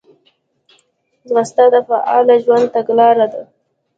[1.27, 3.41] ځغاسته د فعاله ژوند تګلاره ده